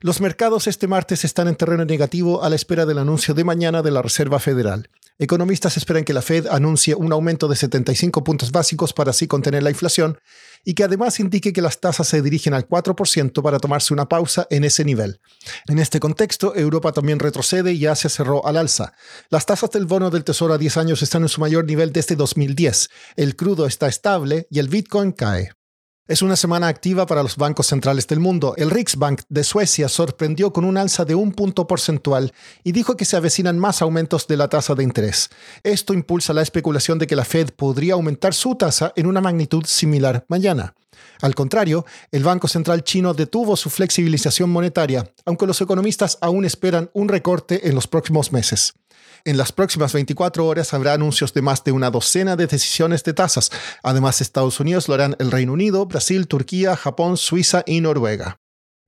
Los 0.00 0.20
mercados 0.20 0.68
este 0.68 0.86
martes 0.86 1.24
están 1.24 1.48
en 1.48 1.56
terreno 1.56 1.84
negativo 1.84 2.44
a 2.44 2.48
la 2.48 2.54
espera 2.54 2.86
del 2.86 2.98
anuncio 2.98 3.34
de 3.34 3.42
mañana 3.42 3.82
de 3.82 3.90
la 3.90 4.00
Reserva 4.00 4.38
Federal. 4.38 4.88
Economistas 5.18 5.76
esperan 5.76 6.04
que 6.04 6.12
la 6.12 6.22
Fed 6.22 6.46
anuncie 6.46 6.94
un 6.94 7.12
aumento 7.12 7.48
de 7.48 7.56
75 7.56 8.22
puntos 8.22 8.52
básicos 8.52 8.92
para 8.92 9.10
así 9.10 9.26
contener 9.26 9.64
la 9.64 9.70
inflación 9.70 10.20
y 10.64 10.74
que 10.74 10.84
además 10.84 11.18
indique 11.18 11.52
que 11.52 11.62
las 11.62 11.80
tasas 11.80 12.06
se 12.06 12.22
dirigen 12.22 12.54
al 12.54 12.68
4% 12.68 13.42
para 13.42 13.58
tomarse 13.58 13.92
una 13.92 14.08
pausa 14.08 14.46
en 14.50 14.62
ese 14.62 14.84
nivel. 14.84 15.20
En 15.66 15.80
este 15.80 15.98
contexto, 15.98 16.54
Europa 16.54 16.92
también 16.92 17.18
retrocede 17.18 17.72
y 17.72 17.84
se 17.96 18.08
cerró 18.08 18.46
al 18.46 18.56
alza. 18.56 18.92
Las 19.30 19.46
tasas 19.46 19.72
del 19.72 19.86
bono 19.86 20.10
del 20.10 20.22
Tesoro 20.22 20.54
a 20.54 20.58
10 20.58 20.76
años 20.76 21.02
están 21.02 21.22
en 21.22 21.28
su 21.28 21.40
mayor 21.40 21.64
nivel 21.64 21.92
desde 21.92 22.14
2010, 22.14 22.88
el 23.16 23.34
crudo 23.34 23.66
está 23.66 23.88
estable 23.88 24.46
y 24.48 24.60
el 24.60 24.68
Bitcoin 24.68 25.10
cae. 25.10 25.57
Es 26.08 26.22
una 26.22 26.36
semana 26.36 26.68
activa 26.68 27.04
para 27.04 27.22
los 27.22 27.36
bancos 27.36 27.66
centrales 27.66 28.06
del 28.06 28.18
mundo. 28.18 28.54
El 28.56 28.70
Riksbank 28.70 29.24
de 29.28 29.44
Suecia 29.44 29.90
sorprendió 29.90 30.54
con 30.54 30.64
un 30.64 30.78
alza 30.78 31.04
de 31.04 31.14
un 31.14 31.32
punto 31.32 31.66
porcentual 31.66 32.32
y 32.64 32.72
dijo 32.72 32.96
que 32.96 33.04
se 33.04 33.18
avecinan 33.18 33.58
más 33.58 33.82
aumentos 33.82 34.26
de 34.26 34.38
la 34.38 34.48
tasa 34.48 34.74
de 34.74 34.84
interés. 34.84 35.28
Esto 35.62 35.92
impulsa 35.92 36.32
la 36.32 36.40
especulación 36.40 36.98
de 36.98 37.06
que 37.06 37.14
la 37.14 37.26
Fed 37.26 37.50
podría 37.50 37.92
aumentar 37.92 38.32
su 38.32 38.54
tasa 38.54 38.94
en 38.96 39.06
una 39.06 39.20
magnitud 39.20 39.66
similar 39.66 40.24
mañana. 40.28 40.74
Al 41.20 41.34
contrario, 41.34 41.84
el 42.10 42.24
Banco 42.24 42.48
Central 42.48 42.84
chino 42.84 43.12
detuvo 43.12 43.54
su 43.54 43.68
flexibilización 43.68 44.48
monetaria, 44.48 45.12
aunque 45.26 45.46
los 45.46 45.60
economistas 45.60 46.16
aún 46.22 46.46
esperan 46.46 46.88
un 46.94 47.10
recorte 47.10 47.68
en 47.68 47.74
los 47.74 47.86
próximos 47.86 48.32
meses. 48.32 48.72
En 49.28 49.36
las 49.36 49.52
próximas 49.52 49.92
24 49.92 50.46
horas 50.46 50.72
habrá 50.72 50.94
anuncios 50.94 51.34
de 51.34 51.42
más 51.42 51.62
de 51.62 51.70
una 51.70 51.90
docena 51.90 52.34
de 52.34 52.46
decisiones 52.46 53.04
de 53.04 53.12
tasas. 53.12 53.50
Además, 53.82 54.22
Estados 54.22 54.58
Unidos 54.58 54.88
lo 54.88 54.94
harán 54.94 55.16
el 55.18 55.30
Reino 55.30 55.52
Unido, 55.52 55.84
Brasil, 55.84 56.26
Turquía, 56.26 56.76
Japón, 56.76 57.18
Suiza 57.18 57.62
y 57.66 57.82
Noruega. 57.82 58.38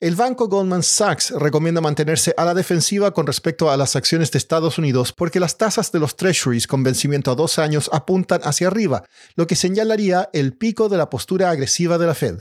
El 0.00 0.16
banco 0.16 0.48
Goldman 0.48 0.82
Sachs 0.82 1.32
recomienda 1.32 1.82
mantenerse 1.82 2.32
a 2.38 2.46
la 2.46 2.54
defensiva 2.54 3.10
con 3.10 3.26
respecto 3.26 3.70
a 3.70 3.76
las 3.76 3.96
acciones 3.96 4.30
de 4.30 4.38
Estados 4.38 4.78
Unidos 4.78 5.12
porque 5.12 5.40
las 5.40 5.58
tasas 5.58 5.92
de 5.92 5.98
los 5.98 6.16
treasuries 6.16 6.66
con 6.66 6.82
vencimiento 6.82 7.30
a 7.30 7.34
dos 7.34 7.58
años 7.58 7.90
apuntan 7.92 8.40
hacia 8.42 8.68
arriba, 8.68 9.04
lo 9.34 9.46
que 9.46 9.56
señalaría 9.56 10.30
el 10.32 10.56
pico 10.56 10.88
de 10.88 10.96
la 10.96 11.10
postura 11.10 11.50
agresiva 11.50 11.98
de 11.98 12.06
la 12.06 12.14
Fed. 12.14 12.40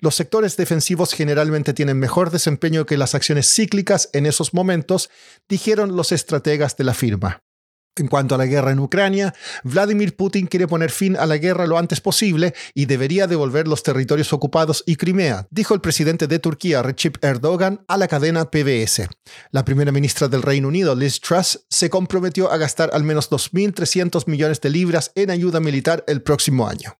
Los 0.00 0.14
sectores 0.14 0.56
defensivos 0.56 1.12
generalmente 1.12 1.74
tienen 1.74 1.98
mejor 1.98 2.30
desempeño 2.30 2.86
que 2.86 2.96
las 2.96 3.14
acciones 3.14 3.52
cíclicas 3.52 4.10
en 4.12 4.26
esos 4.26 4.54
momentos, 4.54 5.10
dijeron 5.48 5.96
los 5.96 6.12
estrategas 6.12 6.76
de 6.76 6.84
la 6.84 6.94
firma. 6.94 7.42
En 7.98 8.06
cuanto 8.06 8.34
a 8.34 8.38
la 8.38 8.46
guerra 8.46 8.70
en 8.70 8.78
Ucrania, 8.78 9.34
Vladimir 9.64 10.14
Putin 10.16 10.46
quiere 10.46 10.68
poner 10.68 10.90
fin 10.90 11.16
a 11.16 11.26
la 11.26 11.36
guerra 11.36 11.66
lo 11.66 11.78
antes 11.78 12.00
posible 12.00 12.54
y 12.74 12.86
debería 12.86 13.26
devolver 13.26 13.66
los 13.66 13.82
territorios 13.82 14.32
ocupados 14.32 14.84
y 14.86 14.96
Crimea, 14.96 15.46
dijo 15.50 15.74
el 15.74 15.80
presidente 15.80 16.26
de 16.26 16.38
Turquía, 16.38 16.82
Recep 16.82 17.22
Erdogan, 17.24 17.84
a 17.88 17.96
la 17.96 18.08
cadena 18.08 18.50
PBS. 18.50 19.08
La 19.50 19.64
primera 19.64 19.92
ministra 19.92 20.28
del 20.28 20.42
Reino 20.42 20.68
Unido, 20.68 20.94
Liz 20.94 21.20
Truss, 21.20 21.66
se 21.68 21.90
comprometió 21.90 22.50
a 22.52 22.56
gastar 22.56 22.90
al 22.92 23.04
menos 23.04 23.30
2.300 23.30 24.26
millones 24.26 24.60
de 24.60 24.70
libras 24.70 25.10
en 25.14 25.30
ayuda 25.30 25.60
militar 25.60 26.04
el 26.06 26.22
próximo 26.22 26.68
año. 26.68 26.96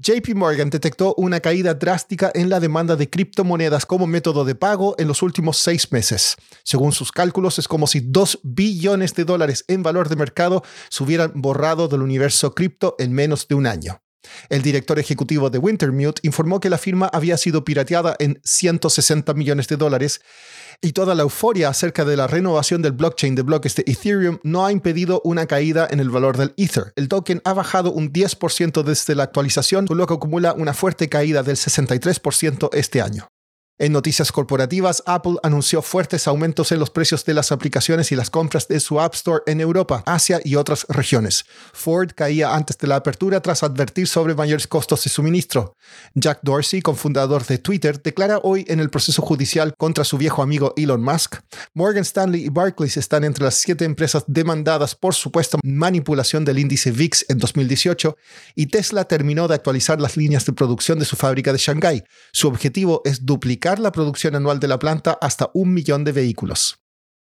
JP 0.00 0.36
Morgan 0.36 0.70
detectó 0.70 1.12
una 1.16 1.40
caída 1.40 1.74
drástica 1.74 2.30
en 2.32 2.48
la 2.48 2.60
demanda 2.60 2.94
de 2.94 3.10
criptomonedas 3.10 3.84
como 3.84 4.06
método 4.06 4.44
de 4.44 4.54
pago 4.54 4.94
en 4.96 5.08
los 5.08 5.22
últimos 5.22 5.56
seis 5.56 5.90
meses. 5.90 6.36
Según 6.62 6.92
sus 6.92 7.10
cálculos, 7.10 7.58
es 7.58 7.66
como 7.66 7.88
si 7.88 7.98
2 7.98 8.40
billones 8.44 9.14
de 9.16 9.24
dólares 9.24 9.64
en 9.66 9.82
valor 9.82 10.08
de 10.08 10.14
mercado 10.14 10.62
se 10.88 11.02
hubieran 11.02 11.32
borrado 11.34 11.88
del 11.88 12.02
universo 12.02 12.54
cripto 12.54 12.94
en 13.00 13.12
menos 13.12 13.48
de 13.48 13.56
un 13.56 13.66
año. 13.66 14.00
El 14.48 14.62
director 14.62 14.98
ejecutivo 14.98 15.50
de 15.50 15.58
Wintermute 15.58 16.20
informó 16.22 16.60
que 16.60 16.70
la 16.70 16.78
firma 16.78 17.08
había 17.12 17.36
sido 17.36 17.64
pirateada 17.64 18.16
en 18.18 18.40
160 18.44 19.32
millones 19.34 19.68
de 19.68 19.76
dólares 19.76 20.20
y 20.80 20.92
toda 20.92 21.14
la 21.14 21.22
euforia 21.22 21.68
acerca 21.68 22.04
de 22.04 22.16
la 22.16 22.26
renovación 22.26 22.82
del 22.82 22.92
blockchain 22.92 23.34
de 23.34 23.42
bloques 23.42 23.74
de 23.74 23.84
Ethereum 23.86 24.38
no 24.44 24.64
ha 24.64 24.72
impedido 24.72 25.20
una 25.24 25.46
caída 25.46 25.88
en 25.90 26.00
el 26.00 26.10
valor 26.10 26.36
del 26.36 26.54
Ether. 26.56 26.92
El 26.96 27.08
token 27.08 27.42
ha 27.44 27.52
bajado 27.52 27.92
un 27.92 28.12
10% 28.12 28.82
desde 28.84 29.14
la 29.14 29.24
actualización, 29.24 29.86
con 29.86 29.98
lo 29.98 30.06
que 30.06 30.14
acumula 30.14 30.52
una 30.52 30.74
fuerte 30.74 31.08
caída 31.08 31.42
del 31.42 31.56
63% 31.56 32.70
este 32.72 33.00
año. 33.02 33.28
En 33.80 33.92
noticias 33.92 34.32
corporativas, 34.32 35.04
Apple 35.06 35.36
anunció 35.44 35.82
fuertes 35.82 36.26
aumentos 36.26 36.72
en 36.72 36.80
los 36.80 36.90
precios 36.90 37.24
de 37.24 37.32
las 37.32 37.52
aplicaciones 37.52 38.10
y 38.10 38.16
las 38.16 38.28
compras 38.28 38.66
de 38.66 38.80
su 38.80 39.00
App 39.00 39.14
Store 39.14 39.44
en 39.46 39.60
Europa, 39.60 40.02
Asia 40.04 40.40
y 40.42 40.56
otras 40.56 40.84
regiones. 40.88 41.44
Ford 41.72 42.10
caía 42.12 42.56
antes 42.56 42.76
de 42.78 42.88
la 42.88 42.96
apertura 42.96 43.40
tras 43.40 43.62
advertir 43.62 44.08
sobre 44.08 44.34
mayores 44.34 44.66
costos 44.66 45.04
de 45.04 45.10
suministro. 45.10 45.76
Jack 46.14 46.40
Dorsey, 46.42 46.82
cofundador 46.82 47.46
de 47.46 47.58
Twitter, 47.58 48.02
declara 48.02 48.40
hoy 48.42 48.64
en 48.66 48.80
el 48.80 48.90
proceso 48.90 49.22
judicial 49.22 49.72
contra 49.78 50.02
su 50.02 50.18
viejo 50.18 50.42
amigo 50.42 50.74
Elon 50.76 51.00
Musk. 51.04 51.36
Morgan 51.74 52.02
Stanley 52.02 52.46
y 52.46 52.48
Barclays 52.48 52.96
están 52.96 53.22
entre 53.22 53.44
las 53.44 53.54
siete 53.54 53.84
empresas 53.84 54.24
demandadas 54.26 54.96
por 54.96 55.14
supuesta 55.14 55.56
manipulación 55.62 56.44
del 56.44 56.58
índice 56.58 56.90
VIX 56.90 57.26
en 57.28 57.38
2018 57.38 58.16
y 58.56 58.66
Tesla 58.66 59.04
terminó 59.04 59.46
de 59.46 59.54
actualizar 59.54 60.00
las 60.00 60.16
líneas 60.16 60.44
de 60.46 60.52
producción 60.52 60.98
de 60.98 61.04
su 61.04 61.14
fábrica 61.14 61.52
de 61.52 61.58
Shanghái. 61.58 62.02
Su 62.32 62.48
objetivo 62.48 63.02
es 63.04 63.24
duplicar 63.24 63.67
la 63.76 63.92
producción 63.92 64.34
anual 64.34 64.60
de 64.60 64.68
la 64.68 64.78
planta 64.78 65.18
hasta 65.20 65.50
un 65.52 65.74
millón 65.74 66.04
de 66.04 66.12
vehículos. 66.12 66.78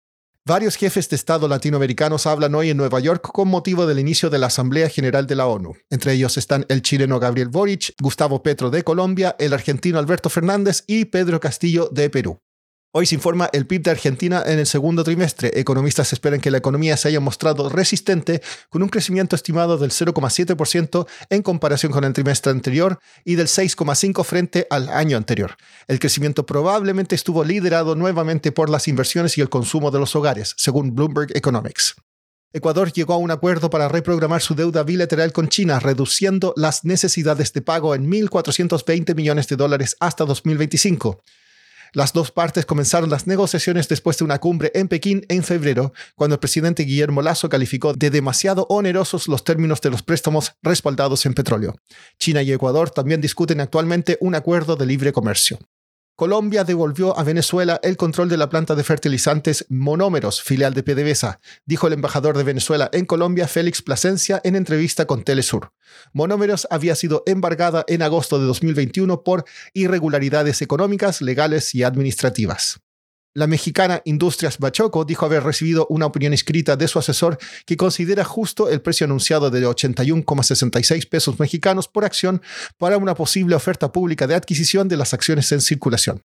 Varios 0.45 0.75
jefes 0.75 1.09
de 1.09 1.15
Estado 1.15 1.47
latinoamericanos 1.47 2.27
hablan 2.27 2.57
hoy 2.57 2.71
en 2.71 2.77
Nueva 2.77 2.99
York 2.99 3.31
con 3.33 3.47
motivo 3.47 3.87
del 3.87 4.01
inicio 4.01 4.29
de 4.29 4.41
la 4.41 4.49
Asamblea 4.49 4.89
General 4.89 5.25
de 5.25 5.37
la 5.37 5.47
ONU. 5.47 5.75
Entre 5.89 6.15
ellos 6.15 6.37
están 6.37 6.67
el 6.69 6.83
chileno 6.83 7.21
Gabriel 7.21 7.49
Boric, 7.49 7.95
Gustavo 8.03 8.43
Petro 8.43 8.69
de 8.69 8.83
Colombia, 8.83 9.37
el 9.39 9.53
argentino 9.53 10.01
Alberto 10.01 10.31
Fernández 10.31 10.83
y 10.89 11.05
Pedro 11.05 11.39
Castillo 11.39 11.91
de 11.93 12.11
Perú. 12.11 12.41
Hoy 12.95 13.07
se 13.07 13.15
informa 13.15 13.49
el 13.55 13.67
PIB 13.67 13.85
de 13.85 13.91
Argentina 13.91 14.43
en 14.45 14.59
el 14.59 14.67
segundo 14.67 15.03
trimestre. 15.03 15.51
Economistas 15.59 16.13
esperan 16.13 16.43
que 16.43 16.51
la 16.51 16.59
economía 16.59 16.95
se 16.99 17.09
haya 17.09 17.21
mostrado 17.21 17.71
resistente 17.71 18.43
con 18.69 18.83
un 18.83 18.91
crecimiento 18.91 19.35
estimado 19.35 19.79
del 19.79 19.93
0,7% 19.93 21.07
en 21.31 21.43
comparación 21.43 21.91
con 21.91 22.05
el 22.05 22.13
trimestre 22.13 22.53
anterior 22.53 22.99
y 23.25 23.37
del 23.37 23.47
6,5% 23.47 24.23
frente 24.25 24.67
al 24.69 24.91
año 24.91 25.17
anterior. 25.17 25.57
El 25.89 26.01
crecimiento 26.01 26.45
probablemente 26.45 27.15
estuvo 27.15 27.45
liderado 27.45 27.95
nuevamente 27.95 28.53
por 28.53 28.69
las 28.69 28.87
inversiones 28.89 29.39
y 29.39 29.41
el 29.41 29.49
consumo 29.49 29.91
de 29.91 29.99
los 29.99 30.15
hogares, 30.15 30.53
según 30.59 30.95
Bloomberg 30.95 31.35
Economics. 31.35 31.95
Ecuador 32.53 32.93
llegó 32.93 33.15
a 33.15 33.17
un 33.17 33.31
acuerdo 33.31 33.71
para 33.71 33.89
reprogramar 33.89 34.43
su 34.43 34.55
deuda 34.55 34.83
bilateral 34.83 35.33
con 35.33 35.49
China, 35.49 35.81
reduciendo 35.81 36.53
las 36.59 36.85
necesidades 36.85 37.55
de 37.55 37.63
pago 37.63 37.95
en 37.95 38.11
1.420 38.11 39.15
millones 39.15 39.49
de 39.49 39.57
dólares 39.57 39.97
hasta 39.99 40.27
2025. 40.27 41.23
Las 41.95 42.15
dos 42.15 42.31
partes 42.31 42.65
comenzaron 42.65 43.11
las 43.11 43.27
negociaciones 43.27 43.87
después 43.87 44.17
de 44.17 44.25
una 44.25 44.39
cumbre 44.39 44.73
en 44.75 44.89
Pekín 44.89 45.27
en 45.29 45.43
febrero, 45.43 45.93
cuando 46.15 46.35
el 46.37 46.41
presidente 46.41 46.85
Guillermo 46.85 47.21
Lazo 47.21 47.51
calificó 47.51 47.93
de 47.93 48.09
demasiado 48.09 48.67
onerosos 48.71 49.29
los 49.29 49.45
términos 49.45 49.83
de 49.83 49.91
los 49.91 50.03
préstamos 50.03 50.55
respaldados 50.63 51.27
en 51.27 51.35
petróleo. 51.35 51.77
China 52.19 52.43
y 52.43 52.51
Ecuador 52.51 52.91
también 52.91 53.21
discuten 53.21 53.61
actualmente 53.61 54.17
un 54.21 54.35
acuerdo 54.35 54.77
de 54.77 54.87
libre 54.87 55.13
comercio. 55.13 55.59
Colombia 56.23 56.63
devolvió 56.63 57.19
a 57.19 57.25
Venezuela 57.25 57.81
el 57.83 57.97
control 57.97 58.29
de 58.29 58.37
la 58.37 58.49
planta 58.49 58.77
de 58.77 58.85
fertilizantes 58.85 59.67
Monómeros, 59.69 60.41
filial 60.41 60.73
de 60.73 60.85
PDVSA, 60.85 61.41
dijo 61.67 61.89
el 61.89 61.95
embajador 61.95 62.37
de 62.37 62.45
Venezuela 62.45 62.89
en 62.93 63.07
Colombia, 63.07 63.49
Félix 63.49 63.83
Plasencia, 63.83 64.41
en 64.45 64.55
entrevista 64.55 65.07
con 65.07 65.25
Telesur. 65.25 65.73
Monómeros 66.13 66.69
había 66.71 66.95
sido 66.95 67.25
embargada 67.27 67.85
en 67.89 68.03
agosto 68.03 68.39
de 68.39 68.47
2021 68.47 69.25
por 69.25 69.45
irregularidades 69.75 70.63
económicas, 70.63 71.23
legales 71.23 71.75
y 71.75 71.83
administrativas. 71.83 72.81
La 73.35 73.47
mexicana 73.47 74.03
Industrias 74.05 74.59
Bachoco 74.59 75.07
dijo 75.07 75.25
haber 75.25 75.43
recibido 75.43 75.87
una 75.89 76.05
opinión 76.05 76.35
escrita 76.35 76.77
de 76.77 76.87
su 76.87 76.99
asesor 76.99 77.39
que 77.65 77.79
considera 77.79 78.25
justo 78.25 78.69
el 78.69 78.83
precio 78.83 79.07
anunciado 79.07 79.51
de 79.51 79.67
81,66 79.67 81.09
pesos 81.09 81.41
mexicanos 81.41 81.89
por 81.89 82.05
acción 82.05 82.43
para 82.77 82.99
una 82.99 83.15
posible 83.15 83.55
oferta 83.55 83.91
pública 83.91 84.27
de 84.27 84.35
adquisición 84.35 84.87
de 84.87 84.99
las 84.99 85.15
acciones 85.15 85.51
en 85.51 85.63
circulación. 85.63 86.23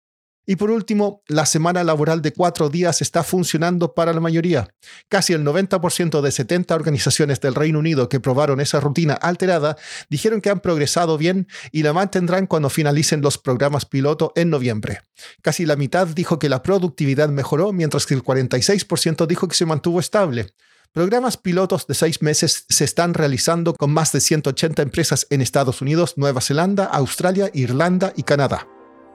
Y 0.46 0.56
por 0.56 0.70
último, 0.70 1.22
la 1.26 1.46
semana 1.46 1.84
laboral 1.84 2.20
de 2.20 2.32
cuatro 2.32 2.68
días 2.68 3.00
está 3.00 3.22
funcionando 3.22 3.94
para 3.94 4.12
la 4.12 4.20
mayoría. 4.20 4.68
Casi 5.08 5.32
el 5.32 5.42
90% 5.44 6.20
de 6.20 6.30
70 6.30 6.74
organizaciones 6.74 7.40
del 7.40 7.54
Reino 7.54 7.78
Unido 7.78 8.08
que 8.08 8.20
probaron 8.20 8.60
esa 8.60 8.80
rutina 8.80 9.14
alterada 9.14 9.76
dijeron 10.10 10.40
que 10.40 10.50
han 10.50 10.60
progresado 10.60 11.16
bien 11.16 11.48
y 11.72 11.82
la 11.82 11.92
mantendrán 11.94 12.46
cuando 12.46 12.68
finalicen 12.68 13.22
los 13.22 13.38
programas 13.38 13.86
piloto 13.86 14.32
en 14.36 14.50
noviembre. 14.50 15.00
Casi 15.40 15.64
la 15.64 15.76
mitad 15.76 16.06
dijo 16.08 16.38
que 16.38 16.48
la 16.48 16.62
productividad 16.62 17.30
mejoró, 17.30 17.72
mientras 17.72 18.04
que 18.04 18.14
el 18.14 18.22
46% 18.22 19.26
dijo 19.26 19.48
que 19.48 19.56
se 19.56 19.66
mantuvo 19.66 20.00
estable. 20.00 20.52
Programas 20.92 21.36
pilotos 21.36 21.86
de 21.88 21.94
seis 21.94 22.22
meses 22.22 22.66
se 22.68 22.84
están 22.84 23.14
realizando 23.14 23.74
con 23.74 23.92
más 23.92 24.12
de 24.12 24.20
180 24.20 24.80
empresas 24.82 25.26
en 25.30 25.40
Estados 25.40 25.82
Unidos, 25.82 26.14
Nueva 26.16 26.40
Zelanda, 26.40 26.84
Australia, 26.84 27.50
Irlanda 27.52 28.12
y 28.14 28.22
Canadá. 28.22 28.68